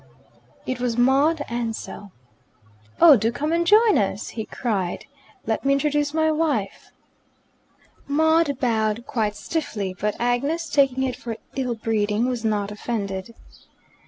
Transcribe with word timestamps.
It 0.65 0.79
was 0.79 0.97
Maud 0.97 1.43
Ansell. 1.47 2.11
"Oh, 2.99 3.15
do 3.15 3.31
come 3.31 3.51
and 3.53 3.67
join 3.67 3.99
us!" 3.99 4.29
he 4.29 4.45
cried. 4.45 5.05
"Let 5.45 5.63
me 5.63 5.73
introduce 5.73 6.11
my 6.11 6.31
wife." 6.31 6.91
Maud 8.07 8.59
bowed 8.59 9.05
quite 9.05 9.35
stiffly, 9.35 9.93
but 9.93 10.15
Agnes, 10.19 10.71
taking 10.71 11.03
it 11.03 11.15
for 11.15 11.37
ill 11.55 11.75
breeding, 11.75 12.25
was 12.27 12.43
not 12.43 12.71
offended. 12.71 13.35